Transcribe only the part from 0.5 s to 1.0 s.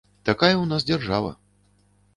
ў нас